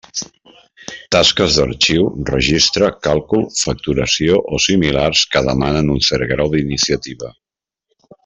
Tasques 1.15 1.57
d'arxiu, 1.57 2.07
registre, 2.29 2.89
càlcul, 3.09 3.45
facturació 3.65 4.41
o 4.57 4.61
similars 4.67 5.23
que 5.35 5.45
demanen 5.51 5.93
un 5.99 6.03
cert 6.09 6.27
grau 6.33 6.51
d'iniciativa. 6.57 7.31